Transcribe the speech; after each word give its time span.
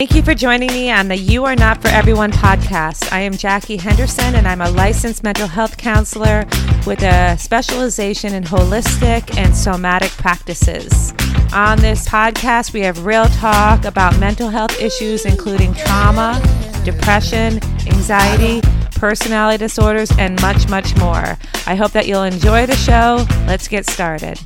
Thank 0.00 0.14
you 0.14 0.22
for 0.22 0.34
joining 0.34 0.68
me 0.68 0.90
on 0.90 1.08
the 1.08 1.16
You 1.18 1.44
Are 1.44 1.54
Not 1.54 1.82
For 1.82 1.88
Everyone 1.88 2.32
podcast. 2.32 3.12
I 3.12 3.20
am 3.20 3.34
Jackie 3.34 3.76
Henderson, 3.76 4.34
and 4.34 4.48
I'm 4.48 4.62
a 4.62 4.70
licensed 4.70 5.22
mental 5.22 5.46
health 5.46 5.76
counselor 5.76 6.46
with 6.86 7.02
a 7.02 7.36
specialization 7.36 8.32
in 8.32 8.42
holistic 8.42 9.36
and 9.36 9.54
somatic 9.54 10.10
practices. 10.12 11.12
On 11.52 11.76
this 11.80 12.08
podcast, 12.08 12.72
we 12.72 12.80
have 12.80 13.04
real 13.04 13.26
talk 13.26 13.84
about 13.84 14.18
mental 14.18 14.48
health 14.48 14.80
issues, 14.80 15.26
including 15.26 15.74
trauma, 15.74 16.40
depression, 16.82 17.62
anxiety, 17.86 18.62
personality 18.92 19.58
disorders, 19.58 20.10
and 20.16 20.40
much, 20.40 20.66
much 20.70 20.96
more. 20.96 21.36
I 21.66 21.74
hope 21.74 21.92
that 21.92 22.06
you'll 22.06 22.22
enjoy 22.22 22.64
the 22.64 22.76
show. 22.76 23.26
Let's 23.46 23.68
get 23.68 23.84
started. 23.84 24.40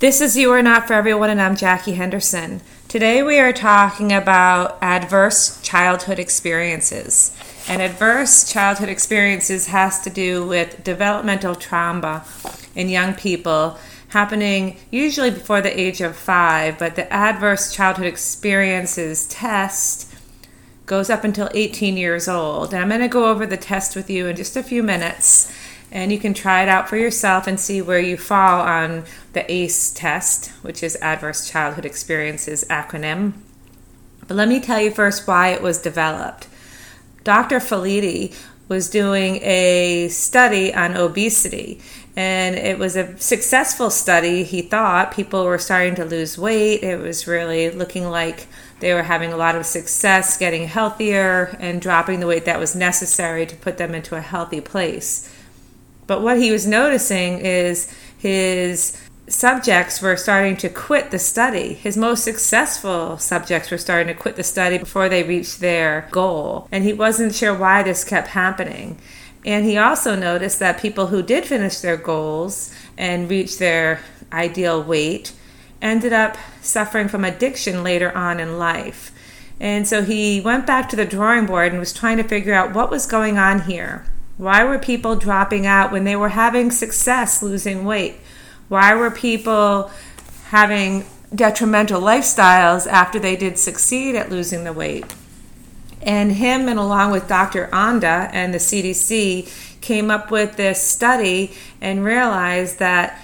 This 0.00 0.20
is 0.20 0.36
You 0.36 0.52
Are 0.52 0.60
Not 0.60 0.86
For 0.86 0.92
Everyone, 0.92 1.30
and 1.30 1.40
I'm 1.40 1.56
Jackie 1.56 1.94
Henderson. 1.94 2.60
Today 2.88 3.20
we 3.24 3.40
are 3.40 3.52
talking 3.52 4.12
about 4.12 4.78
adverse 4.80 5.60
childhood 5.60 6.20
experiences. 6.20 7.36
And 7.68 7.82
adverse 7.82 8.48
childhood 8.50 8.88
experiences 8.88 9.66
has 9.66 10.00
to 10.02 10.10
do 10.10 10.46
with 10.46 10.84
developmental 10.84 11.56
trauma 11.56 12.24
in 12.76 12.88
young 12.88 13.14
people 13.14 13.76
happening 14.10 14.76
usually 14.92 15.32
before 15.32 15.60
the 15.60 15.78
age 15.78 16.00
of 16.00 16.14
five, 16.14 16.78
but 16.78 16.94
the 16.94 17.12
adverse 17.12 17.74
childhood 17.74 18.06
experiences 18.06 19.26
test 19.26 20.14
goes 20.86 21.10
up 21.10 21.24
until 21.24 21.50
18 21.54 21.96
years 21.96 22.28
old. 22.28 22.72
And 22.72 22.80
I'm 22.80 22.88
going 22.88 23.00
to 23.00 23.08
go 23.08 23.28
over 23.28 23.46
the 23.46 23.56
test 23.56 23.96
with 23.96 24.08
you 24.08 24.28
in 24.28 24.36
just 24.36 24.56
a 24.56 24.62
few 24.62 24.84
minutes 24.84 25.52
and 25.90 26.12
you 26.12 26.18
can 26.18 26.34
try 26.34 26.62
it 26.62 26.68
out 26.68 26.88
for 26.88 26.96
yourself 26.96 27.46
and 27.46 27.58
see 27.58 27.80
where 27.80 27.98
you 27.98 28.16
fall 28.16 28.60
on 28.60 29.04
the 29.36 29.52
ACE 29.52 29.90
test, 29.90 30.48
which 30.62 30.82
is 30.82 30.96
Adverse 31.02 31.48
Childhood 31.48 31.84
Experiences 31.84 32.64
acronym. 32.70 33.34
But 34.26 34.34
let 34.34 34.48
me 34.48 34.60
tell 34.60 34.80
you 34.80 34.90
first 34.90 35.28
why 35.28 35.48
it 35.48 35.60
was 35.60 35.76
developed. 35.76 36.48
Dr. 37.22 37.58
Felitti 37.58 38.34
was 38.68 38.88
doing 38.88 39.36
a 39.42 40.08
study 40.08 40.72
on 40.72 40.96
obesity, 40.96 41.82
and 42.16 42.56
it 42.56 42.78
was 42.78 42.96
a 42.96 43.14
successful 43.18 43.90
study. 43.90 44.42
He 44.42 44.62
thought 44.62 45.12
people 45.12 45.44
were 45.44 45.58
starting 45.58 45.94
to 45.96 46.06
lose 46.06 46.38
weight. 46.38 46.82
It 46.82 46.98
was 46.98 47.26
really 47.26 47.68
looking 47.68 48.08
like 48.08 48.46
they 48.80 48.94
were 48.94 49.02
having 49.02 49.34
a 49.34 49.36
lot 49.36 49.54
of 49.54 49.66
success 49.66 50.38
getting 50.38 50.66
healthier 50.66 51.54
and 51.60 51.82
dropping 51.82 52.20
the 52.20 52.26
weight 52.26 52.46
that 52.46 52.58
was 52.58 52.74
necessary 52.74 53.44
to 53.44 53.56
put 53.56 53.76
them 53.76 53.94
into 53.94 54.16
a 54.16 54.22
healthy 54.22 54.62
place. 54.62 55.30
But 56.06 56.22
what 56.22 56.38
he 56.38 56.50
was 56.50 56.66
noticing 56.66 57.40
is 57.40 57.94
his 58.16 58.96
subjects 59.28 60.00
were 60.00 60.16
starting 60.16 60.56
to 60.58 60.68
quit 60.68 61.10
the 61.10 61.18
study. 61.18 61.74
His 61.74 61.96
most 61.96 62.22
successful 62.22 63.18
subjects 63.18 63.70
were 63.70 63.78
starting 63.78 64.14
to 64.14 64.20
quit 64.20 64.36
the 64.36 64.44
study 64.44 64.78
before 64.78 65.08
they 65.08 65.22
reached 65.22 65.60
their 65.60 66.08
goal. 66.10 66.68
And 66.70 66.84
he 66.84 66.92
wasn't 66.92 67.34
sure 67.34 67.54
why 67.54 67.82
this 67.82 68.04
kept 68.04 68.28
happening. 68.28 68.98
And 69.44 69.64
he 69.64 69.76
also 69.78 70.16
noticed 70.16 70.58
that 70.58 70.80
people 70.80 71.08
who 71.08 71.22
did 71.22 71.44
finish 71.44 71.78
their 71.78 71.96
goals 71.96 72.74
and 72.96 73.30
reach 73.30 73.58
their 73.58 74.00
ideal 74.32 74.82
weight 74.82 75.32
ended 75.82 76.12
up 76.12 76.36
suffering 76.60 77.08
from 77.08 77.24
addiction 77.24 77.84
later 77.84 78.16
on 78.16 78.40
in 78.40 78.58
life. 78.58 79.12
And 79.60 79.86
so 79.86 80.02
he 80.02 80.40
went 80.40 80.66
back 80.66 80.88
to 80.90 80.96
the 80.96 81.04
drawing 81.04 81.46
board 81.46 81.72
and 81.72 81.78
was 81.78 81.92
trying 81.92 82.16
to 82.18 82.24
figure 82.24 82.54
out 82.54 82.74
what 82.74 82.90
was 82.90 83.06
going 83.06 83.38
on 83.38 83.62
here. 83.62 84.04
Why 84.36 84.64
were 84.64 84.78
people 84.78 85.16
dropping 85.16 85.66
out 85.66 85.92
when 85.92 86.04
they 86.04 86.16
were 86.16 86.30
having 86.30 86.70
success 86.70 87.42
losing 87.42 87.84
weight? 87.84 88.16
Why 88.68 88.94
were 88.94 89.10
people 89.10 89.90
having 90.48 91.04
detrimental 91.34 92.00
lifestyles 92.00 92.86
after 92.86 93.18
they 93.18 93.36
did 93.36 93.58
succeed 93.58 94.14
at 94.14 94.30
losing 94.30 94.64
the 94.64 94.72
weight? 94.72 95.14
And 96.02 96.32
him, 96.32 96.68
and 96.68 96.78
along 96.78 97.10
with 97.12 97.28
Dr. 97.28 97.72
Anda 97.74 98.28
and 98.32 98.54
the 98.54 98.58
CDC, 98.58 99.80
came 99.80 100.10
up 100.10 100.30
with 100.30 100.56
this 100.56 100.80
study 100.80 101.52
and 101.80 102.04
realized 102.04 102.78
that 102.78 103.20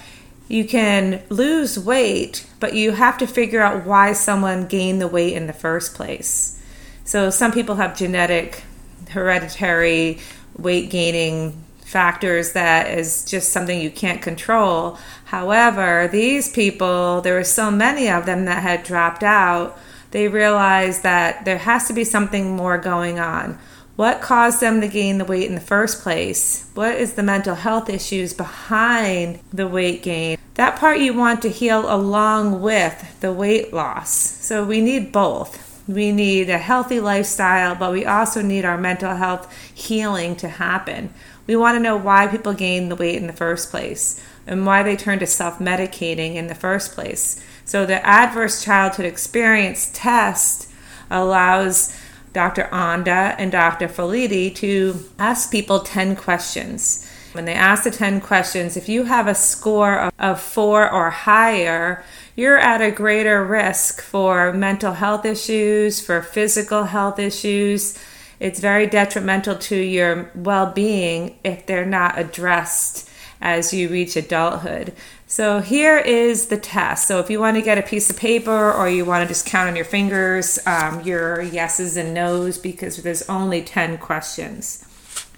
you 0.47 0.65
can 0.65 1.21
lose 1.29 1.79
weight, 1.79 2.45
but 2.59 2.73
you 2.73 2.91
have 2.91 3.17
to 3.17 3.27
figure 3.27 3.61
out 3.61 3.85
why 3.85 4.13
someone 4.13 4.67
gained 4.67 5.01
the 5.01 5.07
weight 5.07 5.33
in 5.33 5.47
the 5.47 5.53
first 5.53 5.95
place. 5.95 6.61
So, 7.05 7.29
some 7.29 7.51
people 7.51 7.75
have 7.75 7.97
genetic, 7.97 8.63
hereditary 9.09 10.19
weight 10.57 10.89
gaining 10.89 11.62
factors 11.93 12.51
that 12.53 12.89
is 12.97 13.23
just 13.23 13.53
something 13.53 13.79
you 13.79 13.91
can't 13.91 14.21
control. 14.21 14.97
However, 15.25 16.09
these 16.11 16.51
people, 16.51 17.21
there 17.21 17.35
were 17.35 17.43
so 17.43 17.71
many 17.71 18.09
of 18.09 18.25
them 18.25 18.45
that 18.45 18.63
had 18.63 18.83
dropped 18.83 19.23
out, 19.23 19.79
they 20.11 20.27
realized 20.27 21.03
that 21.03 21.45
there 21.45 21.59
has 21.59 21.87
to 21.87 21.93
be 21.93 22.03
something 22.03 22.55
more 22.55 22.77
going 22.77 23.19
on. 23.19 23.57
What 23.95 24.21
caused 24.21 24.59
them 24.59 24.81
to 24.81 24.87
gain 24.87 25.19
the 25.19 25.25
weight 25.25 25.47
in 25.47 25.53
the 25.53 25.61
first 25.61 26.01
place? 26.01 26.69
What 26.73 26.95
is 26.95 27.13
the 27.13 27.21
mental 27.21 27.53
health 27.53 27.89
issues 27.89 28.33
behind 28.33 29.39
the 29.53 29.67
weight 29.67 30.01
gain? 30.01 30.37
That 30.55 30.79
part 30.79 30.99
you 30.99 31.13
want 31.13 31.43
to 31.43 31.49
heal 31.49 31.91
along 31.91 32.61
with 32.61 33.19
the 33.21 33.31
weight 33.31 33.71
loss. 33.71 34.11
So 34.11 34.63
we 34.63 34.81
need 34.81 35.11
both. 35.11 35.69
We 35.87 36.11
need 36.11 36.49
a 36.49 36.57
healthy 36.57 36.99
lifestyle, 36.99 37.75
but 37.75 37.91
we 37.91 38.05
also 38.05 38.41
need 38.41 38.65
our 38.65 38.77
mental 38.77 39.15
health 39.15 39.51
healing 39.73 40.35
to 40.37 40.47
happen. 40.47 41.13
We 41.47 41.55
want 41.55 41.75
to 41.75 41.83
know 41.83 41.97
why 41.97 42.27
people 42.27 42.53
gain 42.53 42.89
the 42.89 42.95
weight 42.95 43.17
in 43.17 43.27
the 43.27 43.33
first 43.33 43.69
place 43.69 44.21
and 44.47 44.65
why 44.65 44.83
they 44.83 44.95
turn 44.95 45.19
to 45.19 45.27
self 45.27 45.59
medicating 45.59 46.35
in 46.35 46.47
the 46.47 46.55
first 46.55 46.93
place. 46.93 47.43
So, 47.65 47.85
the 47.85 48.05
adverse 48.05 48.63
childhood 48.63 49.05
experience 49.05 49.89
test 49.93 50.69
allows 51.09 51.97
Dr. 52.33 52.63
Anda 52.73 53.35
and 53.37 53.51
Dr. 53.51 53.87
Felitti 53.87 54.53
to 54.55 55.05
ask 55.19 55.51
people 55.51 55.81
10 55.81 56.15
questions. 56.15 57.09
When 57.33 57.45
they 57.45 57.53
ask 57.53 57.83
the 57.83 57.91
10 57.91 58.21
questions, 58.21 58.77
if 58.77 58.87
you 58.87 59.05
have 59.05 59.27
a 59.27 59.35
score 59.35 60.11
of 60.19 60.39
four 60.39 60.89
or 60.89 61.09
higher, 61.09 62.03
you're 62.35 62.59
at 62.59 62.81
a 62.81 62.91
greater 62.91 63.43
risk 63.43 64.01
for 64.01 64.53
mental 64.53 64.93
health 64.93 65.25
issues, 65.25 65.99
for 65.99 66.21
physical 66.21 66.85
health 66.85 67.17
issues. 67.17 67.97
It's 68.39 68.59
very 68.59 68.87
detrimental 68.87 69.55
to 69.55 69.75
your 69.75 70.31
well 70.35 70.71
being 70.71 71.37
if 71.43 71.65
they're 71.65 71.85
not 71.85 72.17
addressed 72.17 73.09
as 73.41 73.73
you 73.73 73.89
reach 73.89 74.15
adulthood. 74.15 74.93
So, 75.27 75.59
here 75.59 75.97
is 75.97 76.47
the 76.47 76.57
test. 76.57 77.07
So, 77.07 77.19
if 77.19 77.29
you 77.29 77.39
want 77.39 77.57
to 77.57 77.61
get 77.61 77.77
a 77.77 77.81
piece 77.81 78.09
of 78.09 78.17
paper 78.17 78.71
or 78.71 78.89
you 78.89 79.03
want 79.03 79.23
to 79.23 79.27
just 79.27 79.45
count 79.45 79.69
on 79.69 79.75
your 79.75 79.85
fingers 79.85 80.59
um, 80.65 81.01
your 81.01 81.41
yeses 81.41 81.97
and 81.97 82.13
nos, 82.13 82.57
because 82.57 82.97
there's 82.97 83.27
only 83.29 83.61
10 83.61 83.97
questions. 83.97 84.85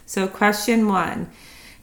So, 0.06 0.28
question 0.28 0.88
one 0.88 1.30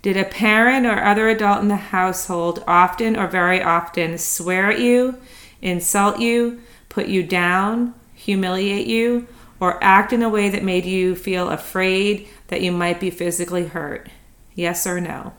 did 0.02 0.16
a 0.16 0.24
parent 0.24 0.84
or 0.84 1.02
other 1.02 1.28
adult 1.28 1.62
in 1.62 1.68
the 1.68 1.76
household 1.76 2.62
often 2.66 3.16
or 3.16 3.28
very 3.28 3.62
often 3.62 4.18
swear 4.18 4.72
at 4.72 4.80
you, 4.80 5.16
insult 5.60 6.18
you, 6.18 6.60
put 6.88 7.06
you 7.06 7.22
down, 7.22 7.94
humiliate 8.14 8.86
you, 8.86 9.26
or 9.62 9.78
act 9.80 10.12
in 10.12 10.24
a 10.24 10.28
way 10.28 10.48
that 10.48 10.64
made 10.64 10.84
you 10.84 11.14
feel 11.14 11.48
afraid 11.48 12.28
that 12.48 12.60
you 12.60 12.72
might 12.72 12.98
be 12.98 13.10
physically 13.10 13.64
hurt? 13.64 14.08
Yes 14.56 14.88
or 14.88 15.00
no? 15.00 15.34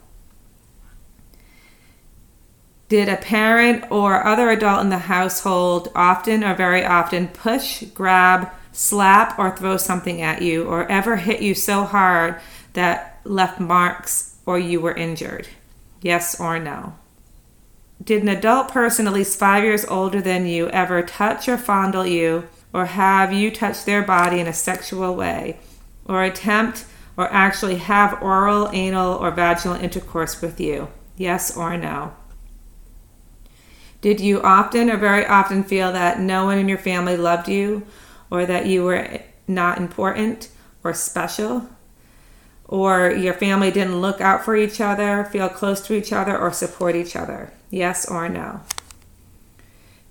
Did 2.88 3.10
a 3.10 3.18
parent 3.18 3.84
or 3.92 4.26
other 4.26 4.50
adult 4.50 4.80
in 4.80 4.88
the 4.88 4.98
household 4.98 5.92
often 5.94 6.42
or 6.42 6.56
very 6.56 6.86
often 6.86 7.28
push, 7.28 7.84
grab, 7.94 8.50
slap, 8.72 9.38
or 9.38 9.54
throw 9.54 9.76
something 9.76 10.22
at 10.22 10.42
you, 10.42 10.64
or 10.64 10.90
ever 10.90 11.18
hit 11.18 11.42
you 11.42 11.54
so 11.54 11.84
hard 11.84 12.40
that 12.74 13.20
left 13.26 13.60
marks 13.60 14.38
or 14.46 14.58
you 14.58 14.80
were 14.80 14.96
injured? 14.96 15.50
Yes 16.02 16.40
or 16.40 16.60
no? 16.60 16.96
Did 18.02 18.24
an 18.24 18.30
adult 18.30 18.70
person 18.70 19.06
at 19.06 19.12
least 19.12 19.38
five 19.38 19.66
years 19.66 19.84
older 19.84 20.22
than 20.22 20.46
you 20.46 20.70
ever 20.70 21.02
touch 21.02 21.50
or 21.50 21.58
fondle 21.58 22.08
you, 22.08 22.48
or 22.74 22.86
have 22.86 23.32
you 23.32 23.52
touch 23.52 23.86
their 23.86 24.02
body 24.02 24.40
in 24.40 24.48
a 24.48 24.54
sexual 24.54 25.16
way, 25.16 25.60
or 26.06 26.24
attempt 26.24 26.86
or 27.16 27.32
actually 27.32 27.76
have 27.76 28.22
oral, 28.24 28.70
anal, 28.74 29.16
or 29.16 29.30
vaginal 29.32 29.78
intercourse 29.78 30.42
with 30.42 30.60
you? 30.60 30.90
Yes 31.16 31.56
or 31.56 31.78
no? 31.78 32.14
Did 34.02 34.20
you 34.20 34.42
often 34.42 34.90
or 34.90 34.98
very 34.98 35.26
often 35.26 35.64
feel 35.64 35.94
that 35.94 36.20
no 36.20 36.46
one 36.46 36.58
in 36.58 36.68
your 36.68 36.78
family 36.78 37.16
loved 37.16 37.48
you, 37.48 37.86
or 38.32 38.46
that 38.46 38.66
you 38.66 38.84
were 38.84 39.22
not 39.48 39.78
important 39.78 40.50
or 40.84 40.94
special? 40.94 41.70
or 42.74 43.12
your 43.12 43.36
family 43.36 43.70
didn't 43.70 44.02
look 44.02 44.20
out 44.20 44.44
for 44.44 44.56
each 44.56 44.82
other, 44.82 45.26
feel 45.26 45.48
close 45.48 45.80
to 45.80 45.94
each 45.94 46.12
other, 46.12 46.36
or 46.36 46.52
support 46.52 46.96
each 46.96 47.16
other? 47.16 47.54
Yes 47.70 48.10
or 48.10 48.28
no? 48.28 48.62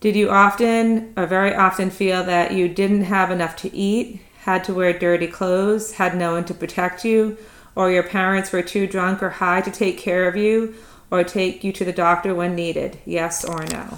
Did 0.03 0.17
you 0.17 0.31
often 0.31 1.13
or 1.17 1.27
very 1.27 1.55
often 1.55 1.89
feel 1.89 2.25
that 2.25 2.51
you 2.51 2.69
didn't 2.69 3.05
have 3.05 3.31
enough 3.31 3.55
to 3.59 3.73
eat, 3.73 4.21
had 4.41 4.65
to 4.65 4.75
wear 4.75 4.93
dirty 4.93 5.29
clothes, 5.29 5.93
had 5.93 6.17
no 6.17 6.33
one 6.33 6.45
to 6.47 6.55
protect 6.55 7.05
you, 7.05 7.39
or 7.77 7.89
your 7.89 8.03
parents 8.03 8.51
were 8.51 8.63
too 8.63 8.89
drunk 8.89 9.23
or 9.23 9.31
high 9.31 9.61
to 9.61 9.71
take 9.71 9.99
care 9.99 10.27
of 10.27 10.35
you 10.35 10.75
or 11.09 11.23
take 11.23 11.63
you 11.63 11.71
to 11.75 11.85
the 11.85 11.93
doctor 11.93 12.35
when 12.35 12.57
needed? 12.57 12.99
Yes 13.07 13.45
or 13.45 13.65
no? 13.67 13.97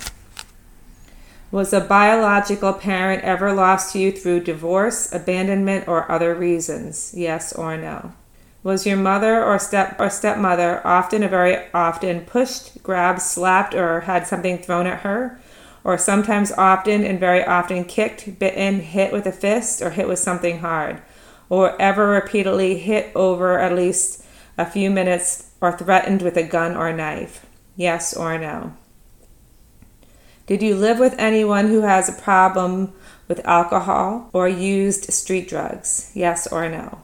Was 1.51 1.73
a 1.73 1.81
biological 1.81 2.75
parent 2.75 3.25
ever 3.25 3.55
lost 3.55 3.95
to 3.95 3.99
you 3.99 4.13
through 4.13 4.41
divorce, 4.41 5.11
abandonment, 5.11 5.89
or 5.89 6.13
other 6.13 6.35
reasons? 6.35 7.15
Yes 7.17 7.51
or 7.55 7.79
no? 7.79 8.13
Was 8.63 8.85
your 8.85 8.99
mother 8.99 9.43
or 9.43 9.59
step 9.59 9.99
or 9.99 10.11
stepmother 10.11 10.87
often 10.87 11.25
or 11.25 11.29
very 11.29 11.65
often 11.73 12.27
pushed, 12.27 12.83
grabbed, 12.83 13.23
slapped, 13.23 13.75
or 13.75 14.03
had 14.03 14.27
something 14.27 14.59
thrown 14.59 14.87
at 14.87 15.01
her? 15.01 15.41
Or 15.85 15.99
sometimes 15.99 16.51
often 16.53 17.05
and 17.05 17.21
very 17.21 17.45
often 17.45 17.85
kicked, 17.85 18.39
bitten, 18.39 18.81
hit 18.81 19.13
with 19.13 19.27
a 19.27 19.33
fist, 19.33 19.83
or 19.83 19.91
hit 19.91 20.09
with 20.09 20.19
something 20.19 20.61
hard? 20.61 21.03
Or 21.51 21.81
ever 21.81 22.09
repeatedly 22.09 22.79
hit 22.79 23.13
over 23.15 23.59
at 23.61 23.75
least 23.77 24.25
a 24.57 24.65
few 24.65 24.89
minutes 24.89 25.51
or 25.61 25.77
threatened 25.77 26.23
with 26.23 26.39
a 26.39 26.43
gun 26.43 26.75
or 26.75 26.89
a 26.89 26.97
knife? 26.97 27.45
Yes 27.77 28.17
or 28.17 28.39
no? 28.39 28.73
Did 30.47 30.63
you 30.63 30.75
live 30.75 30.99
with 30.99 31.15
anyone 31.19 31.69
who 31.69 31.83
has 31.83 32.09
a 32.09 32.21
problem 32.21 32.93
with 33.29 33.47
alcohol 33.47 34.31
or 34.33 34.49
used 34.49 35.13
street 35.13 35.49
drugs? 35.49 36.11
Yes 36.15 36.47
or 36.47 36.69
no? 36.69 37.01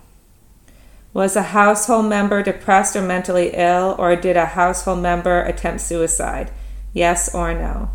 Was 1.13 1.37
a 1.37 1.43
household 1.43 2.07
member 2.07 2.43
depressed 2.43 2.95
or 2.95 3.03
mentally 3.03 3.51
ill, 3.53 3.97
or 3.99 4.15
did 4.15 4.37
a 4.37 4.47
household 4.47 5.01
member 5.01 5.43
attempt 5.43 5.81
suicide? 5.81 6.51
Yes 6.93 7.35
or 7.35 7.53
no? 7.53 7.91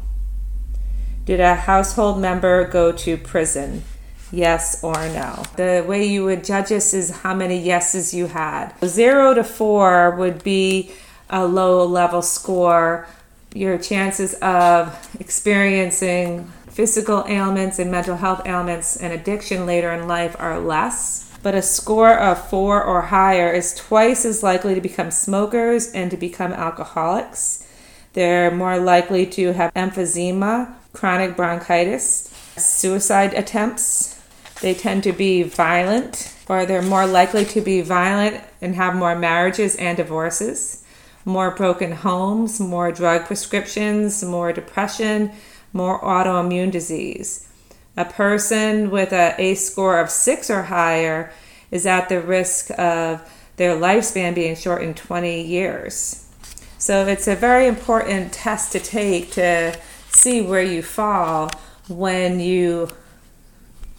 Did 1.25 1.39
a 1.39 1.55
household 1.55 2.19
member 2.19 2.67
go 2.67 2.91
to 2.91 3.17
prison? 3.17 3.83
Yes 4.31 4.83
or 4.83 4.93
no? 4.93 5.43
The 5.55 5.83
way 5.87 6.05
you 6.05 6.23
would 6.25 6.43
judge 6.43 6.69
this 6.69 6.93
is 6.93 7.09
how 7.09 7.33
many 7.33 7.57
yeses 7.57 8.13
you 8.13 8.27
had. 8.27 8.73
Zero 8.85 9.33
to 9.33 9.43
four 9.43 10.15
would 10.17 10.43
be 10.43 10.91
a 11.29 11.45
low 11.45 11.83
level 11.85 12.21
score 12.21 13.07
your 13.55 13.77
chances 13.77 14.33
of 14.35 15.17
experiencing 15.19 16.51
physical 16.67 17.23
ailments 17.27 17.79
and 17.79 17.89
mental 17.89 18.17
health 18.17 18.45
ailments 18.45 18.97
and 18.97 19.13
addiction 19.13 19.65
later 19.65 19.91
in 19.93 20.07
life 20.07 20.35
are 20.37 20.59
less. 20.59 21.31
But 21.41 21.55
a 21.55 21.61
score 21.61 22.19
of 22.19 22.49
four 22.49 22.83
or 22.83 23.03
higher 23.03 23.51
is 23.51 23.73
twice 23.73 24.25
as 24.25 24.43
likely 24.43 24.75
to 24.75 24.81
become 24.81 25.09
smokers 25.09 25.91
and 25.91 26.11
to 26.11 26.17
become 26.17 26.51
alcoholics. 26.51 27.65
They're 28.13 28.51
more 28.51 28.77
likely 28.77 29.25
to 29.27 29.53
have 29.53 29.73
emphysema, 29.73 30.73
chronic 30.95 31.35
bronchitis, 31.35 32.31
suicide 32.57 33.33
attempts. 33.33 34.19
They 34.61 34.73
tend 34.73 35.03
to 35.03 35.11
be 35.11 35.43
violent, 35.43 36.33
or 36.47 36.65
they're 36.65 36.81
more 36.81 37.05
likely 37.05 37.45
to 37.45 37.61
be 37.61 37.81
violent 37.81 38.41
and 38.61 38.75
have 38.75 38.95
more 38.95 39.15
marriages 39.15 39.75
and 39.75 39.97
divorces 39.97 40.81
more 41.25 41.51
broken 41.51 41.91
homes, 41.91 42.59
more 42.59 42.91
drug 42.91 43.25
prescriptions, 43.25 44.23
more 44.23 44.53
depression, 44.53 45.31
more 45.73 45.99
autoimmune 46.01 46.71
disease. 46.71 47.49
A 47.97 48.05
person 48.05 48.91
with 48.91 49.11
a 49.11 49.33
ACE 49.39 49.69
score 49.69 49.99
of 49.99 50.09
six 50.09 50.49
or 50.49 50.63
higher 50.63 51.31
is 51.71 51.85
at 51.85 52.09
the 52.09 52.21
risk 52.21 52.69
of 52.77 53.27
their 53.57 53.75
lifespan 53.75 54.35
being 54.35 54.55
shortened 54.55 54.97
20 54.97 55.41
years. 55.41 56.29
So 56.77 57.07
it's 57.07 57.27
a 57.27 57.35
very 57.35 57.67
important 57.67 58.31
test 58.31 58.71
to 58.73 58.79
take 58.79 59.31
to 59.31 59.75
see 60.25 60.41
where 60.41 60.63
you 60.63 60.81
fall 60.81 61.51
when 61.87 62.39
you 62.39 62.89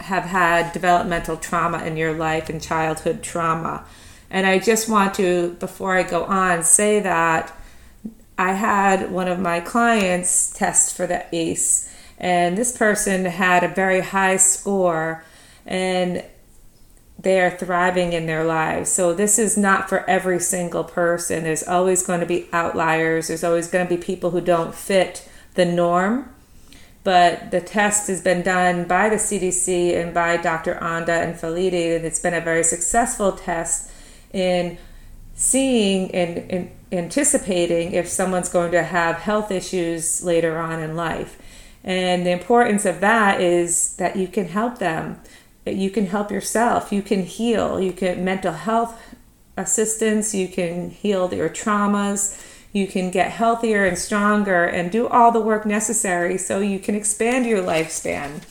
have 0.01 0.25
had 0.25 0.73
developmental 0.73 1.37
trauma 1.37 1.85
in 1.85 1.97
your 1.97 2.13
life 2.15 2.51
and 2.51 2.61
childhood 2.61 3.23
trauma. 3.23 3.85
And 4.29 4.45
I 4.45 4.59
just 4.59 4.89
want 4.89 5.15
to, 5.15 5.53
before 5.61 5.97
I 5.97 6.03
go 6.03 6.25
on, 6.25 6.65
say 6.65 6.99
that 6.99 7.57
I 8.37 8.55
had 8.55 9.13
one 9.13 9.29
of 9.29 9.39
my 9.39 9.61
clients 9.61 10.53
test 10.53 10.97
for 10.97 11.07
the 11.07 11.25
ACE, 11.33 11.89
and 12.19 12.59
this 12.59 12.77
person 12.77 13.27
had 13.27 13.63
a 13.63 13.69
very 13.69 14.01
high 14.01 14.37
score, 14.37 15.23
and 15.65 16.25
they 17.21 17.41
are 17.41 17.57
thriving 17.57 18.15
in 18.15 18.27
their 18.27 18.45
lives. 18.45 18.91
So, 18.91 19.15
this 19.15 19.39
is 19.39 19.57
not 19.57 19.89
for 19.89 20.05
every 20.11 20.41
single 20.41 20.83
person. 20.83 21.45
There's 21.45 21.63
always 21.63 22.03
going 22.05 22.21
to 22.21 22.27
be 22.27 22.49
outliers, 22.53 23.29
there's 23.29 23.45
always 23.45 23.69
going 23.69 23.87
to 23.87 23.97
be 23.97 24.03
people 24.03 24.33
who 24.33 24.41
don't 24.41 24.75
fit 24.75 25.29
the 25.57 25.65
norm. 25.65 26.33
But 27.03 27.51
the 27.51 27.61
test 27.61 28.09
has 28.09 28.21
been 28.21 28.43
done 28.43 28.85
by 28.85 29.09
the 29.09 29.17
CDC 29.17 29.95
and 29.95 30.13
by 30.13 30.37
Dr. 30.39 30.83
Anda 30.83 31.13
and 31.13 31.37
Felitti, 31.37 31.95
and 31.95 32.05
it's 32.05 32.19
been 32.19 32.35
a 32.35 32.41
very 32.41 32.65
successful 32.65 33.33
test 33.33 33.91
in 34.33 34.77
seeing 35.35 36.13
and, 36.13 36.51
and 36.51 36.71
anticipating 36.91 37.93
if 37.93 38.09
someone's 38.09 38.49
going 38.49 38.73
to 38.73 38.83
have 38.83 39.17
health 39.17 39.53
issues 39.53 40.25
later 40.25 40.59
on 40.59 40.83
in 40.83 40.97
life. 40.97 41.39
And 41.85 42.27
the 42.27 42.33
importance 42.33 42.85
of 42.85 43.01
that 43.01 43.41
is 43.41 43.95
that 43.97 44.17
you 44.17 44.27
can 44.27 44.49
help 44.49 44.79
them, 44.79 45.21
that 45.65 45.77
you 45.77 45.91
can 45.91 46.07
help 46.07 46.33
yourself, 46.33 46.91
you 46.91 47.03
can 47.03 47.23
heal, 47.23 47.81
you 47.81 47.93
can 47.93 48.25
mental 48.25 48.53
health 48.53 49.01
assistance, 49.57 50.35
you 50.35 50.49
can 50.49 50.91
heal 50.91 51.33
your 51.33 51.49
traumas, 51.49 52.43
you 52.77 52.87
can 52.87 53.11
get 53.11 53.33
healthier 53.33 53.87
and 53.87 53.97
stronger 53.97 54.67
and 54.67 54.93
do 54.93 55.09
all 55.09 55.33
the 55.33 55.41
work 55.41 55.65
necessary 55.65 56.37
so 56.37 56.61
you 56.61 56.79
can 56.79 56.95
expand 56.95 57.47
your 57.47 57.63
lifespan, 57.63 58.43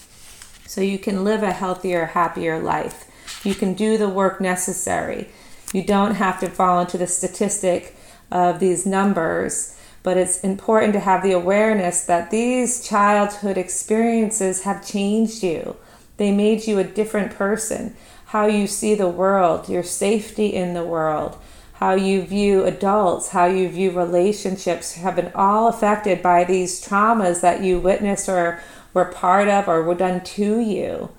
so 0.65 0.81
you 0.81 0.97
can 0.97 1.23
live 1.23 1.43
a 1.43 1.51
healthier, 1.51 2.07
happier 2.07 2.59
life. 2.59 3.05
You 3.43 3.53
can 3.53 3.75
do 3.75 3.99
the 3.99 4.09
work 4.09 4.41
necessary. 4.41 5.29
You 5.73 5.83
don't 5.83 6.15
have 6.15 6.39
to 6.39 6.49
fall 6.49 6.79
into 6.79 6.97
the 6.97 7.05
statistic 7.05 7.95
of 8.31 8.59
these 8.59 8.83
numbers, 8.83 9.77
but 10.01 10.17
it's 10.17 10.39
important 10.39 10.93
to 10.93 11.01
have 11.01 11.21
the 11.21 11.33
awareness 11.33 12.03
that 12.05 12.31
these 12.31 12.83
childhood 12.83 13.59
experiences 13.59 14.63
have 14.63 14.87
changed 14.87 15.43
you. 15.43 15.75
They 16.17 16.31
made 16.31 16.65
you 16.65 16.79
a 16.79 16.83
different 16.83 17.35
person. 17.35 17.95
How 18.27 18.47
you 18.47 18.65
see 18.65 18.95
the 18.95 19.07
world, 19.07 19.69
your 19.69 19.83
safety 19.83 20.47
in 20.47 20.73
the 20.73 20.83
world, 20.83 21.37
how 21.75 21.93
you 21.93 22.21
view 22.21 22.63
adults, 22.65 23.29
how 23.29 23.45
you 23.45 23.69
view 23.69 23.91
relationships 23.91 24.95
have 24.95 25.15
been 25.15 25.31
all 25.35 25.67
affected 25.67 26.21
by 26.21 26.43
these 26.43 26.85
traumas 26.85 27.41
that 27.41 27.61
you 27.61 27.79
witnessed 27.79 28.29
or 28.29 28.61
were 28.93 29.05
part 29.05 29.47
of 29.47 29.67
or 29.67 29.83
were 29.83 29.95
done 29.95 30.23
to 30.23 30.59
you 30.59 31.09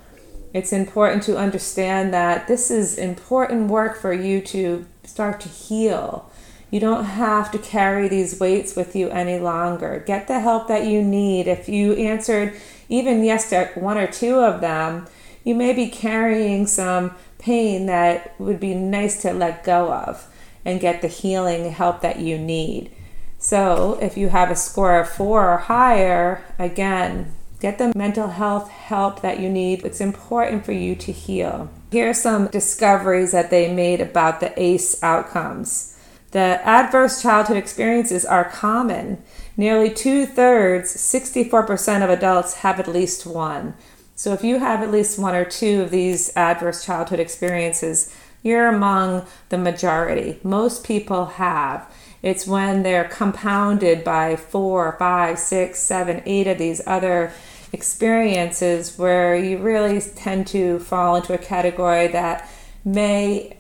it's 0.57 0.73
important 0.73 1.23
to 1.25 1.37
understand 1.37 2.15
that 2.15 2.49
this 2.49 2.71
is 2.71 2.97
important 2.97 3.69
work 3.69 4.01
for 4.01 4.15
you 4.15 4.41
to 4.41 4.87
start 5.05 5.39
to 5.43 5.51
heal. 5.51 6.31
You 6.71 6.81
don't 6.81 7.05
have 7.05 7.53
to 7.53 7.59
carry 7.59 8.09
these 8.09 8.41
weights 8.41 8.75
with 8.75 8.97
you 8.97 9.11
any 9.11 9.39
longer. 9.39 10.03
Get 10.07 10.29
the 10.29 10.41
help 10.41 10.67
that 10.69 10.87
you 10.87 11.03
need. 11.03 11.47
If 11.47 11.69
you 11.69 11.93
answered 11.93 12.55
even 12.89 13.23
yes 13.23 13.51
to 13.51 13.67
one 13.75 13.99
or 13.99 14.07
two 14.07 14.39
of 14.39 14.63
them, 14.63 15.07
you 15.45 15.55
may 15.55 15.75
be 15.75 15.91
carrying 15.91 16.67
some 16.67 17.15
pain 17.39 17.85
that 17.85 18.35
would 18.41 18.59
be 18.59 18.73
nice 18.73 19.21
to 19.23 19.35
let 19.35 19.63
go 19.63 19.93
of 19.93 20.27
and 20.67 20.81
get 20.81 21.01
the 21.01 21.09
healing 21.09 21.71
help 21.71 22.03
that 22.03 22.19
you 22.19 22.37
need. 22.37 22.91
So, 23.39 23.99
if 24.03 24.17
you 24.19 24.29
have 24.29 24.51
a 24.51 24.57
score 24.57 25.01
of 25.01 25.09
four 25.09 25.49
or 25.49 25.59
higher, 25.59 26.45
again, 26.59 27.33
Get 27.59 27.79
the 27.79 27.93
mental 27.97 28.29
health 28.29 28.69
help 28.69 29.23
that 29.23 29.41
you 29.41 29.49
need. 29.49 29.85
It's 29.85 30.01
important 30.01 30.65
for 30.65 30.73
you 30.73 30.95
to 30.97 31.13
heal. 31.13 31.71
Here 31.91 32.11
are 32.11 32.15
some 32.15 32.49
discoveries 32.49 33.33
that 33.33 33.51
they 33.51 33.73
made 33.73 34.01
about 34.01 34.41
the 34.41 34.53
ACE 34.61 35.03
outcomes. 35.03 35.99
The 36.33 36.61
adverse 36.65 37.23
childhood 37.23 37.57
experiences 37.57 38.27
are 38.27 38.45
common. 38.45 39.23
Nearly 39.57 39.89
two 39.89 40.27
thirds, 40.27 40.95
64% 40.95 42.05
of 42.05 42.11
adults 42.11 42.55
have 42.59 42.79
at 42.79 42.89
least 42.89 43.25
one. 43.25 43.75
So 44.15 44.35
if 44.35 44.45
you 44.45 44.59
have 44.59 44.83
at 44.83 44.91
least 44.91 45.19
one 45.19 45.35
or 45.35 45.45
two 45.45 45.83
of 45.83 45.91
these 45.91 46.35
adverse 46.37 46.85
childhood 46.85 47.21
experiences, 47.21 48.15
you're 48.47 48.69
among 48.69 49.27
the 49.49 49.59
majority. 49.59 50.39
Most 50.43 50.85
people 50.85 51.27
have. 51.27 51.93
It's 52.23 52.47
when 52.47 52.83
they're 52.83 53.05
compounded 53.09 54.05
by 54.05 54.37
four, 54.37 54.97
five, 54.99 55.39
six, 55.39 55.81
seven, 55.81 56.23
eight 56.25 56.47
of 56.47 56.59
these 56.59 56.81
other 56.87 57.33
experiences 57.73 58.97
where 58.97 59.37
you 59.37 59.59
really 59.59 60.01
tend 60.01 60.47
to 60.47 60.79
fall 60.79 61.17
into 61.17 61.35
a 61.35 61.39
category 61.39 62.07
that 62.09 62.49
may 62.85 63.57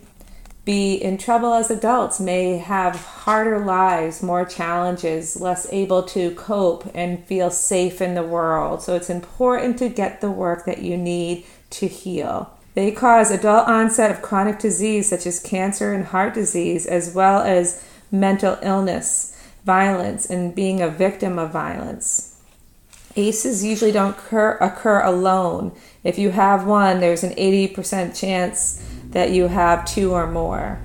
be 0.65 0.95
in 0.95 1.17
trouble 1.17 1.55
as 1.55 1.71
adults, 1.71 2.19
may 2.19 2.59
have 2.59 2.97
harder 2.97 3.65
lives, 3.65 4.23
more 4.23 4.45
challenges, 4.45 5.41
less 5.41 5.73
able 5.73 6.03
to 6.03 6.33
cope 6.33 6.91
and 6.93 7.25
feel 7.25 7.51
safe 7.51 8.01
in 8.01 8.15
the 8.15 8.23
world. 8.23 8.83
So 8.83 8.97
it's 8.97 9.11
important 9.11 9.79
to 9.79 9.89
get 9.89 10.21
the 10.21 10.31
work 10.31 10.65
that 10.67 10.79
you 10.79 10.97
need 10.97 11.45
to 11.71 11.87
heal. 11.87 12.56
They 12.77 12.93
cause 12.93 13.31
adult 13.31 13.69
onset 13.69 14.11
of 14.11 14.21
chronic 14.21 14.59
disease 14.59 15.09
such 15.09 15.27
as 15.27 15.41
cancer 15.41 15.95
and 15.95 16.05
heart 16.05 16.35
disease, 16.35 16.85
as 16.85 17.15
well 17.15 17.41
as 17.41 17.83
mental 18.13 18.59
illness, 18.61 19.35
violence, 19.65 20.29
and 20.29 20.55
being 20.55 20.83
a 20.83 20.91
victim 20.91 21.39
of 21.39 21.51
violence. 21.51 22.39
ACEs 23.17 23.65
usually 23.65 23.93
don't 23.93 24.11
occur, 24.11 24.59
occur 24.61 25.01
alone. 25.01 25.73
If 26.05 26.19
you 26.19 26.33
have 26.33 26.67
one, 26.67 27.01
there's 27.01 27.25
an 27.25 27.35
80% 27.37 28.15
chance 28.15 28.87
that 29.09 29.31
you 29.31 29.49
have 29.49 29.87
two 29.87 30.13
or 30.13 30.27
more. 30.27 30.79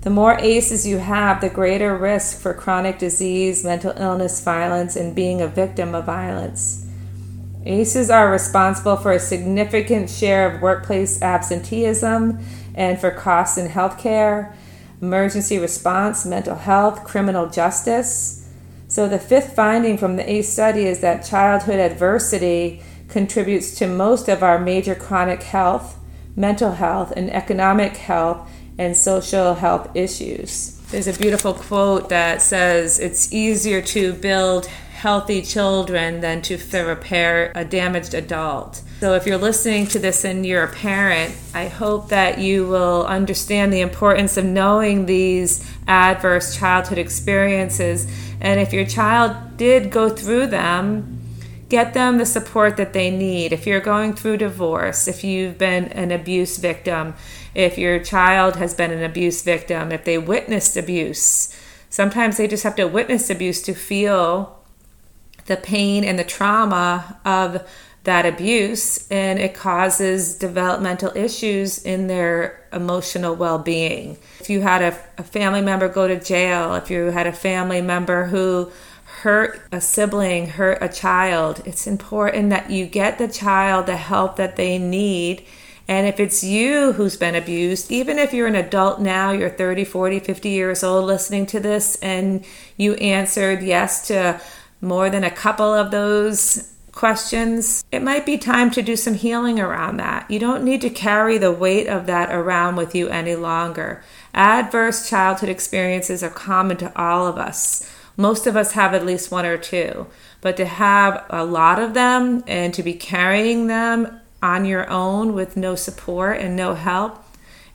The 0.00 0.08
more 0.08 0.38
ACEs 0.40 0.86
you 0.86 0.96
have, 0.96 1.42
the 1.42 1.50
greater 1.50 1.94
risk 1.98 2.38
for 2.38 2.54
chronic 2.54 2.98
disease, 2.98 3.62
mental 3.62 3.92
illness, 3.94 4.42
violence, 4.42 4.96
and 4.96 5.14
being 5.14 5.42
a 5.42 5.48
victim 5.48 5.94
of 5.94 6.06
violence. 6.06 6.86
ACEs 7.66 8.10
are 8.10 8.30
responsible 8.30 8.96
for 8.96 9.12
a 9.12 9.18
significant 9.18 10.08
share 10.08 10.50
of 10.50 10.62
workplace 10.62 11.20
absenteeism 11.20 12.38
and 12.74 12.98
for 12.98 13.10
costs 13.10 13.58
in 13.58 13.68
healthcare, 13.68 14.54
emergency 15.02 15.58
response, 15.58 16.24
mental 16.24 16.56
health, 16.56 17.04
criminal 17.04 17.48
justice. 17.48 18.48
So, 18.88 19.08
the 19.08 19.18
fifth 19.18 19.54
finding 19.54 19.98
from 19.98 20.16
the 20.16 20.28
ACE 20.30 20.52
study 20.52 20.86
is 20.86 21.00
that 21.00 21.24
childhood 21.24 21.78
adversity 21.78 22.82
contributes 23.08 23.74
to 23.78 23.86
most 23.86 24.28
of 24.28 24.42
our 24.42 24.58
major 24.58 24.94
chronic 24.94 25.42
health, 25.42 25.98
mental 26.34 26.72
health, 26.72 27.12
and 27.14 27.30
economic 27.30 27.96
health 27.96 28.48
and 28.78 28.96
social 28.96 29.54
health 29.54 29.90
issues. 29.94 30.80
There's 30.90 31.06
a 31.06 31.12
beautiful 31.12 31.54
quote 31.54 32.08
that 32.08 32.40
says 32.40 32.98
it's 32.98 33.32
easier 33.32 33.82
to 33.82 34.12
build 34.14 34.68
healthy 35.00 35.40
children 35.40 36.20
than 36.20 36.42
to 36.42 36.58
repair 36.84 37.50
a 37.54 37.64
damaged 37.64 38.12
adult. 38.12 38.82
So, 39.00 39.14
if 39.14 39.26
you're 39.26 39.38
listening 39.38 39.86
to 39.88 39.98
this 39.98 40.26
and 40.26 40.44
you're 40.44 40.64
a 40.64 40.70
parent, 40.70 41.34
I 41.54 41.68
hope 41.68 42.10
that 42.10 42.38
you 42.38 42.68
will 42.68 43.06
understand 43.06 43.72
the 43.72 43.80
importance 43.80 44.36
of 44.36 44.44
knowing 44.44 45.06
these 45.06 45.66
adverse 45.88 46.54
childhood 46.54 46.98
experiences. 46.98 48.06
And 48.42 48.60
if 48.60 48.74
your 48.74 48.84
child 48.84 49.56
did 49.56 49.90
go 49.90 50.10
through 50.10 50.48
them, 50.48 51.18
get 51.70 51.94
them 51.94 52.18
the 52.18 52.26
support 52.26 52.76
that 52.76 52.92
they 52.92 53.10
need. 53.10 53.54
If 53.54 53.66
you're 53.66 53.80
going 53.80 54.12
through 54.12 54.36
divorce, 54.36 55.08
if 55.08 55.24
you've 55.24 55.56
been 55.56 55.84
an 55.84 56.10
abuse 56.10 56.58
victim, 56.58 57.14
if 57.54 57.78
your 57.78 58.00
child 58.00 58.56
has 58.56 58.74
been 58.74 58.90
an 58.90 59.02
abuse 59.02 59.42
victim, 59.42 59.92
if 59.92 60.04
they 60.04 60.18
witnessed 60.18 60.76
abuse, 60.76 61.56
sometimes 61.88 62.36
they 62.36 62.46
just 62.46 62.64
have 62.64 62.76
to 62.76 62.86
witness 62.86 63.30
abuse 63.30 63.62
to 63.62 63.72
feel 63.72 64.59
the 65.50 65.56
pain 65.56 66.04
and 66.04 66.16
the 66.16 66.24
trauma 66.24 67.18
of 67.24 67.68
that 68.04 68.24
abuse 68.24 69.10
and 69.10 69.40
it 69.40 69.52
causes 69.52 70.38
developmental 70.38 71.12
issues 71.16 71.82
in 71.82 72.06
their 72.06 72.64
emotional 72.72 73.34
well-being. 73.34 74.16
If 74.38 74.48
you 74.48 74.60
had 74.60 74.80
a, 74.80 74.96
a, 75.18 75.24
family 75.24 75.60
member 75.60 75.88
go 75.88 76.06
to 76.06 76.18
jail, 76.20 76.76
if 76.76 76.88
you 76.88 77.06
had 77.06 77.26
a 77.26 77.32
family 77.32 77.82
member 77.82 78.26
who 78.26 78.70
hurt 79.22 79.60
a 79.72 79.80
sibling, 79.80 80.46
hurt 80.46 80.78
a 80.80 80.88
child, 80.88 81.62
it's 81.66 81.88
important 81.88 82.50
that 82.50 82.70
you 82.70 82.86
get 82.86 83.18
the 83.18 83.28
child 83.28 83.86
the 83.86 83.96
help 83.96 84.36
that 84.36 84.54
they 84.54 84.78
need. 84.78 85.44
And 85.88 86.06
if 86.06 86.20
it's 86.20 86.44
you 86.44 86.92
who's 86.92 87.16
been 87.16 87.34
abused, 87.34 87.90
even 87.90 88.18
if 88.18 88.32
you're 88.32 88.46
an 88.46 88.54
adult 88.54 89.00
now, 89.00 89.32
you're 89.32 89.50
30, 89.50 89.84
40, 89.84 90.20
50 90.20 90.48
years 90.48 90.84
old 90.84 91.06
listening 91.06 91.46
to 91.46 91.58
this, 91.58 91.96
and 91.96 92.44
you 92.76 92.94
answered 92.94 93.62
yes 93.64 94.06
to 94.06 94.40
more 94.80 95.10
than 95.10 95.24
a 95.24 95.30
couple 95.30 95.72
of 95.72 95.90
those 95.90 96.72
questions, 96.92 97.84
it 97.92 98.02
might 98.02 98.26
be 98.26 98.36
time 98.36 98.70
to 98.70 98.82
do 98.82 98.96
some 98.96 99.14
healing 99.14 99.60
around 99.60 99.96
that. 99.98 100.30
You 100.30 100.38
don't 100.38 100.64
need 100.64 100.80
to 100.82 100.90
carry 100.90 101.38
the 101.38 101.52
weight 101.52 101.86
of 101.86 102.06
that 102.06 102.32
around 102.32 102.76
with 102.76 102.94
you 102.94 103.08
any 103.08 103.36
longer. 103.36 104.02
Adverse 104.34 105.08
childhood 105.08 105.48
experiences 105.48 106.22
are 106.22 106.30
common 106.30 106.76
to 106.78 106.92
all 107.00 107.26
of 107.26 107.36
us. 107.36 107.90
Most 108.16 108.46
of 108.46 108.56
us 108.56 108.72
have 108.72 108.92
at 108.92 109.06
least 109.06 109.30
one 109.30 109.46
or 109.46 109.56
two, 109.56 110.06
but 110.40 110.56
to 110.56 110.66
have 110.66 111.24
a 111.30 111.44
lot 111.44 111.78
of 111.78 111.94
them 111.94 112.44
and 112.46 112.74
to 112.74 112.82
be 112.82 112.94
carrying 112.94 113.66
them 113.66 114.20
on 114.42 114.64
your 114.64 114.88
own 114.90 115.32
with 115.32 115.56
no 115.56 115.74
support 115.74 116.38
and 116.38 116.56
no 116.56 116.74
help, 116.74 117.24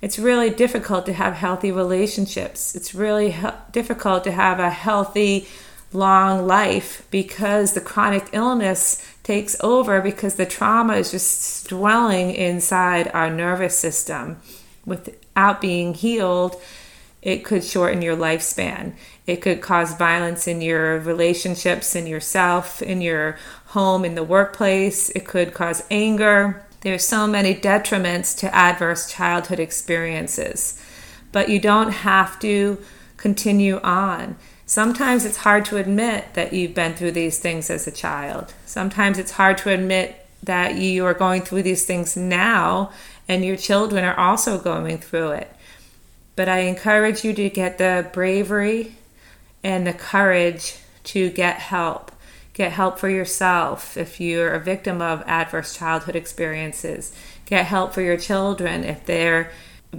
it's 0.01 0.19
really 0.19 0.49
difficult 0.49 1.05
to 1.07 1.13
have 1.13 1.33
healthy 1.33 1.71
relationships. 1.71 2.75
It's 2.75 2.93
really 2.93 3.31
he- 3.31 3.47
difficult 3.71 4.23
to 4.25 4.31
have 4.31 4.59
a 4.59 4.69
healthy 4.69 5.47
long 5.95 6.45
life 6.45 7.07
because 7.09 7.73
the 7.73 7.81
chronic 7.81 8.29
illness 8.33 9.05
takes 9.23 9.55
over 9.61 10.01
because 10.01 10.35
the 10.35 10.45
trauma 10.45 10.95
is 10.95 11.11
just 11.11 11.69
dwelling 11.69 12.31
inside 12.35 13.09
our 13.13 13.29
nervous 13.29 13.77
system. 13.77 14.39
Without 14.85 15.61
being 15.61 15.93
healed 15.93 16.61
it 17.25 17.43
could 17.43 17.63
shorten 17.63 18.03
your 18.03 18.15
lifespan. 18.15 18.93
It 19.25 19.37
could 19.37 19.59
cause 19.59 19.95
violence 19.95 20.47
in 20.47 20.61
your 20.61 20.99
relationships 20.99 21.95
in 21.95 22.05
yourself 22.05 22.83
in 22.83 23.01
your 23.01 23.37
home 23.69 24.05
in 24.05 24.13
the 24.13 24.23
workplace. 24.23 25.09
It 25.09 25.25
could 25.25 25.55
cause 25.55 25.83
anger. 25.89 26.63
There's 26.81 27.03
so 27.03 27.25
many 27.25 27.55
detriments 27.55 28.37
to 28.39 28.55
adverse 28.55 29.11
childhood 29.11 29.59
experiences. 29.59 30.79
But 31.31 31.49
you 31.49 31.59
don't 31.59 31.91
have 31.91 32.39
to 32.41 32.77
continue 33.17 33.79
on 33.81 34.37
Sometimes 34.65 35.25
it's 35.25 35.37
hard 35.37 35.63
to 35.65 35.77
admit 35.77 36.33
that 36.33 36.53
you've 36.53 36.73
been 36.73 36.93
through 36.93 37.11
these 37.11 37.37
things 37.37 37.69
as 37.69 37.85
a 37.85 37.91
child. 37.91 38.53
Sometimes 38.65 39.19
it's 39.19 39.31
hard 39.31 39.57
to 39.59 39.69
admit 39.69 40.25
that 40.41 40.75
you 40.75 41.05
are 41.05 41.13
going 41.13 41.41
through 41.41 41.63
these 41.63 41.85
things 41.85 42.17
now 42.17 42.91
and 43.27 43.45
your 43.45 43.55
children 43.55 44.03
are 44.03 44.17
also 44.17 44.57
going 44.57 44.97
through 44.97 45.31
it. 45.31 45.51
But 46.35 46.49
I 46.49 46.59
encourage 46.59 47.23
you 47.23 47.33
to 47.33 47.49
get 47.49 47.77
the 47.77 48.09
bravery 48.11 48.95
and 49.63 49.85
the 49.85 49.93
courage 49.93 50.77
to 51.05 51.29
get 51.29 51.57
help. 51.57 52.11
Get 52.53 52.71
help 52.71 52.97
for 52.99 53.09
yourself 53.09 53.97
if 53.97 54.19
you're 54.19 54.53
a 54.53 54.59
victim 54.59 55.01
of 55.01 55.23
adverse 55.27 55.75
childhood 55.75 56.15
experiences. 56.15 57.15
Get 57.45 57.65
help 57.65 57.93
for 57.93 58.01
your 58.01 58.17
children 58.17 58.83
if 58.83 59.05
they're 59.05 59.51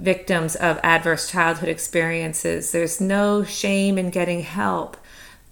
victims 0.03 0.55
of 0.55 0.79
adverse 0.83 1.29
childhood 1.29 1.69
experiences. 1.69 2.71
There's 2.71 3.01
no 3.01 3.43
shame 3.43 3.97
in 3.97 4.09
getting 4.09 4.41
help. 4.41 4.97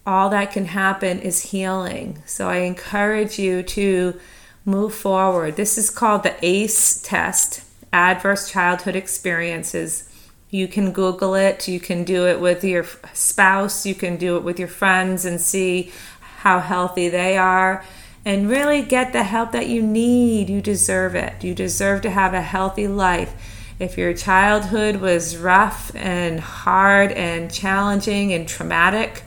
All 0.06 0.30
that 0.30 0.52
can 0.52 0.66
happen 0.66 1.20
is 1.20 1.52
healing. 1.52 2.22
So 2.25 2.50
I 2.50 2.58
encourage 2.58 3.40
you 3.40 3.64
to 3.64 4.20
move 4.64 4.94
forward. 4.94 5.56
This 5.56 5.78
is 5.78 5.90
called 5.90 6.24
the 6.24 6.36
ACE 6.42 7.02
test 7.02 7.64
Adverse 7.92 8.50
Childhood 8.50 8.96
Experiences. 8.96 10.10
You 10.50 10.68
can 10.68 10.92
Google 10.92 11.36
it, 11.36 11.68
you 11.68 11.80
can 11.80 12.04
do 12.04 12.28
it 12.28 12.40
with 12.40 12.64
your 12.64 12.86
spouse, 13.14 13.86
you 13.86 13.96
can 13.96 14.18
do 14.18 14.38
it 14.38 14.44
with 14.44 14.60
your 14.60 14.68
friends 14.68 15.25
and 15.25 15.42
see 15.42 15.92
how 16.38 16.60
healthy 16.60 17.10
they 17.10 17.38
are. 17.38 17.84
And 18.24 18.50
really 18.50 18.82
get 18.82 19.14
the 19.14 19.24
help 19.24 19.52
that 19.52 19.68
you 19.68 19.84
need. 19.84 20.50
You 20.50 20.60
deserve 20.60 21.14
it. 21.14 21.44
You 21.44 21.54
deserve 21.54 22.02
to 22.02 22.10
have 22.10 22.34
a 22.34 22.42
healthy 22.42 22.88
life 22.88 23.54
if 23.79 23.98
your 23.98 24.13
childhood 24.13 24.98
was 24.98 25.38
rough 25.38 25.91
and 25.96 26.39
hard 26.39 27.12
and 27.12 27.51
challenging 27.51 28.34
and 28.34 28.48
traumatic, 28.48 29.24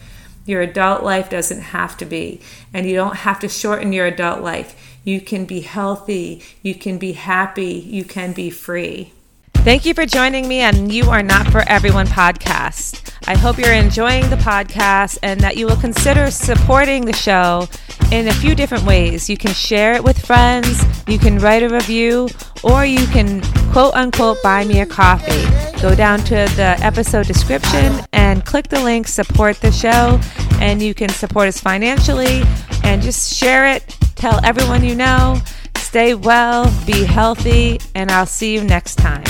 your 0.47 0.63
adult 0.63 1.03
life 1.03 1.29
doesn't 1.29 1.61
have 1.61 1.97
to 1.99 2.07
be. 2.07 2.41
And 2.73 2.87
you 2.87 2.95
don't 2.95 3.17
have 3.17 3.41
to 3.41 3.49
shorten 3.49 3.93
your 3.93 4.07
adult 4.07 4.41
life. 4.41 4.99
You 5.05 5.21
can 5.21 5.45
be 5.45 5.61
healthy, 5.61 6.43
you 6.63 6.75
can 6.75 6.99
be 6.99 7.13
happy, 7.13 7.73
you 7.73 8.05
can 8.05 8.33
be 8.33 8.51
free. 8.51 9.13
Thank 9.55 9.85
you 9.85 9.93
for 9.93 10.07
joining 10.07 10.49
me 10.49 10.63
on 10.63 10.89
You 10.89 11.11
Are 11.11 11.23
Not 11.23 11.49
For 11.49 11.63
Everyone 11.69 12.07
podcast. 12.07 13.13
I 13.27 13.37
hope 13.37 13.59
you're 13.59 13.73
enjoying 13.73 14.31
the 14.31 14.37
podcast 14.37 15.19
and 15.23 15.41
that 15.41 15.59
you 15.59 15.67
will 15.67 15.77
consider 15.77 16.31
supporting 16.31 17.05
the 17.05 17.13
show 17.13 17.69
in 18.11 18.29
a 18.29 18.33
few 18.33 18.55
different 18.55 18.85
ways. 18.85 19.29
You 19.29 19.37
can 19.37 19.53
share 19.53 19.93
it 19.93 20.03
with 20.03 20.25
friends, 20.25 20.83
you 21.07 21.19
can 21.19 21.39
write 21.39 21.63
a 21.63 21.69
review, 21.69 22.29
or 22.63 22.87
you 22.87 23.07
can 23.09 23.43
quote 23.73 23.95
unquote 23.95 24.43
buy 24.43 24.65
me 24.65 24.81
a 24.81 24.87
coffee. 24.87 25.45
Go 25.81 25.95
down 25.95 26.19
to 26.21 26.35
the 26.57 26.77
episode 26.81 27.27
description 27.27 28.01
and 28.13 28.45
click 28.45 28.69
the 28.69 28.81
link 28.81 29.07
support 29.07 29.61
the 29.61 29.71
show, 29.71 30.21
and 30.61 30.83
you 30.83 30.95
can 30.95 31.09
support 31.09 31.49
us 31.49 31.61
financially 31.61 32.43
and 32.85 33.01
just 33.01 33.35
share 33.35 33.67
it. 33.67 33.97
Tell 34.17 34.45
everyone 34.45 34.85
you 34.85 34.95
know. 34.95 35.41
Stay 35.77 36.15
well, 36.15 36.65
be 36.87 37.05
healthy, 37.05 37.81
and 37.95 38.11
I'll 38.11 38.27
see 38.27 38.55
you 38.55 38.65
next 38.65 38.97
time. 38.97 39.25